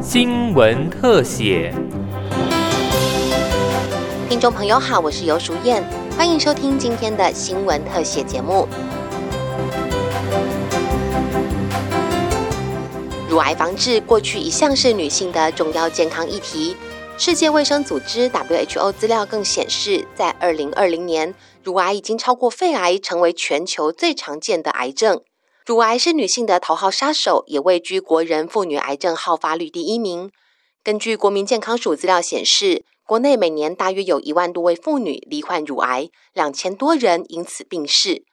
[0.00, 1.72] 新闻特写。
[4.28, 5.82] 听众朋友好，我是尤淑燕，
[6.16, 8.68] 欢迎收听今天的新闻特写节目。
[13.28, 16.76] 乳癌防治过去一向是女性的重要健康议题。
[17.16, 25.22] 世界卫生组织 （WHO） 资料更显示，在二零二零年，乳癌已经超过肺癌，成为全球最常见的癌症。
[25.64, 30.32] 乳癌是女性的头号杀手，也位居国人妇女癌症好发率第一名。
[30.82, 38.24] 根据国民健康署资料显示，国内每年大约有一万多位妇女罹患乳癌，两千多人因此病逝。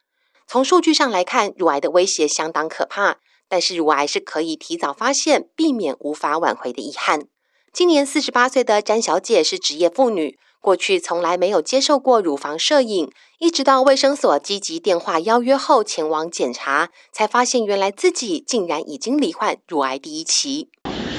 [0.48, 3.18] 从数据上来看，乳癌的威胁相当可怕。
[3.48, 7.26] 但是乳癌是可以提早发现，避免无法挽回的遗憾。
[7.72, 20.68] 今年四十八岁的詹小姐是职业妇女，过去从来没有接受过乳房摄影，一直到卫生所积极电话邀约后前往检查，才发现原来自己竟然已经罹患乳癌第一期。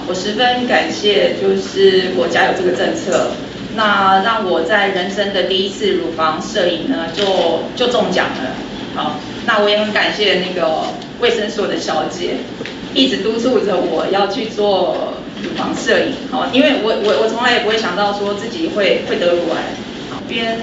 [0.07, 3.31] 我十分感谢，就是国家有这个政策，
[3.75, 8.55] 那让我在人生的第一次乳房摄影呢，就就中奖了。
[8.95, 10.85] 好，那我也很感谢那个。
[11.21, 12.37] 卫生所的小姐
[12.95, 15.10] 一直督促着我要去做
[15.43, 19.73] 乳房摄影，好，因为我我我从来也不会想到说自己会会得乳癌，
[20.27, 20.57] 边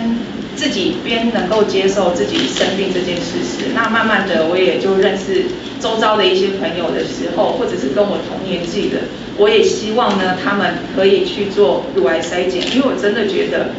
[0.57, 5.47] 自己边能够接受自己生病这件事实，那慢慢的我也就认识
[5.81, 8.98] 周遭的一些朋友的时候，或者是跟我同年纪的，
[9.37, 13.70] 我也希望呢他们可以去做乳癌筛检，因为我真的觉得，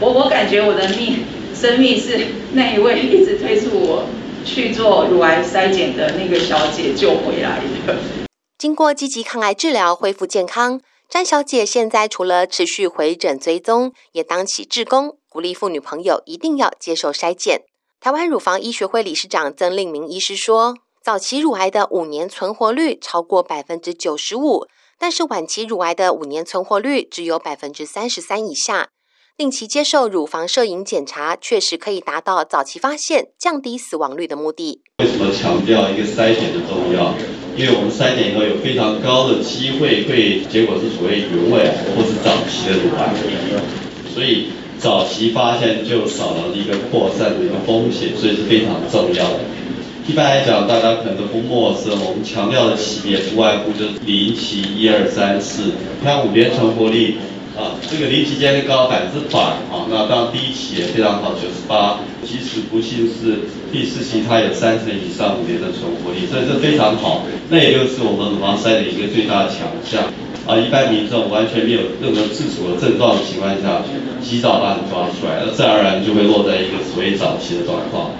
[0.00, 2.18] 我我感觉我的命生命是
[2.54, 4.06] 那一位一直推促我。
[4.42, 8.19] 去做乳癌筛检的那个小姐救回来的。
[8.60, 17.62] 经过积极抗癌治疗，恢复健康，詹小姐现在除了持续回诊追踪，也当起志工，鼓励妇女朋友一定要接受筛检。
[18.00, 24.66] 台湾乳房医学会理事长曾令明医师说，早期乳癌的五年存活率超过百分之九十五，
[24.98, 28.90] 但是晚期乳癌的五年存活率只有百分之三十三以下。
[29.38, 34.82] 定期接受乳房摄影检查，确实可以达到早期发现、降低死亡率的目的。
[34.98, 37.14] 为什么强调一个筛检的重要？
[37.56, 43.12] 因为我们筛检以后有非常高的机会会结果是所谓原位或是早期的乳癌，
[44.14, 44.46] 所以
[44.78, 49.40] 早期发现就少了一个扩散的一个风险，所以是非常重要的。
[50.08, 55.72] 一般来讲，大家可能都不陌生，我们强调的级别不外乎就是零期一二三四，
[56.02, 57.16] 看五边存活率。
[57.56, 63.40] 啊，这个零期间的高百分之百啊，那当然第一期也非常好，九十八，即使不幸是
[63.72, 67.24] 第四期，它有三成以上五年的存活率，所以这非常好。
[67.48, 70.04] 那也就是我们乳房筛的一个最大的强项
[70.46, 73.82] 啊，一般民众完全没有任何自主的症状的情况下，
[74.22, 78.12] 及早把你抓出来，那自然而然就会落在一个所谓早期的状况。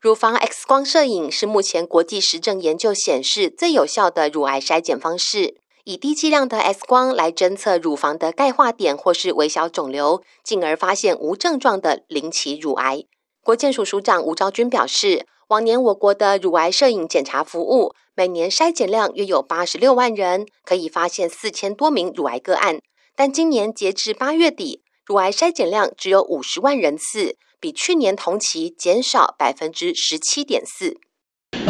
[0.00, 5.56] 乳房 X 光摄影是目前国际实证研究显示最有效的乳癌筛检方式。
[5.88, 13.04] 以低剂量的 X 光来侦测乳房的钙化点或是微小肿瘤，进而发现无症状的零期乳癌。
[13.40, 22.80] 国健署署长吴昭君表示，往年我国的乳癌摄影检查服务每年筛检量约有八十六万人，可以发现四千多名乳癌个案。
[23.14, 30.96] 但今年截至八月底，乳癌筛检量只有五十万人次，比去年同期减少百分之十七点四。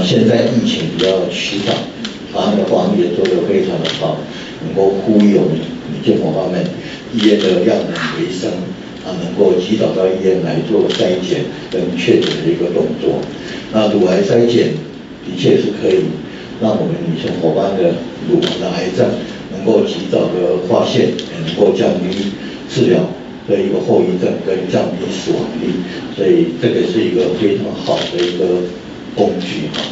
[0.03, 1.96] 现在疫情比较趋缓。
[2.37, 4.19] 他们的防疫也做得非常的好，
[4.65, 5.57] 能够呼吁我们
[6.05, 6.65] 健保方面
[7.15, 8.51] 医院的量能回升，
[9.05, 13.21] 啊，能够及早到医院来做筛检跟确诊的一个动作。
[13.73, 14.75] 那乳癌筛检
[15.25, 16.05] 的确是可以
[16.61, 17.95] 让我们女性伙伴的
[18.29, 19.09] 乳房的癌症
[19.53, 22.33] 能够及早的发现，也能够降低
[22.69, 23.01] 治疗
[23.49, 25.71] 的一个后遗症跟降低死亡率，
[26.17, 28.67] 所以这个是一个非常好的一个
[29.15, 29.83] 工具哈。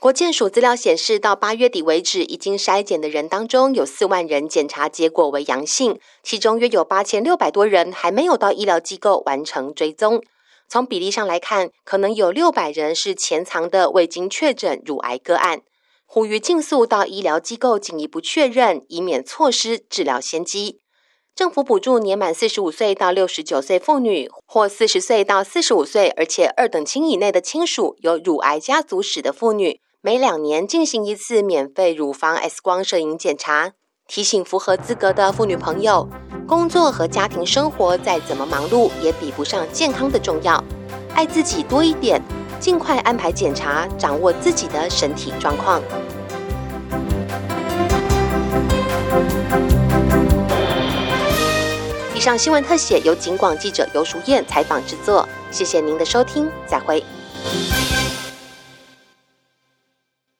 [0.00, 10.22] 国健署资料显示，到八月底为止，已经筛检的人当中，有四万人检查结果为阳性，其中约有八千六百多人还没有到医疗机构完成追踪。
[10.68, 15.62] 从比例上来看，可能有六百人是潜藏的未经确诊乳癌个案。
[16.06, 20.78] 呼吁尽速到医疗机构进一步确认，以免错失治疗先机。
[21.34, 33.72] 政府补助年满四十五岁到六十九岁妇女，或四十岁到四十五岁，而且二等亲以内的亲属有乳癌家族史的妇女，每两年进行一次免费乳房 X 光摄影检查。
[34.06, 36.08] 提醒符合资格的妇女朋友，
[36.46, 40.64] 工作和家庭生活再怎么忙碌，也比不上健康的重要。
[41.12, 42.22] 爱自己多一点，
[42.58, 45.82] 尽快安排检查，掌握自己的身体状况。
[52.14, 57.04] 以上新闻特写由警广记者尤淑燕采访制作，谢谢您的收听，再会。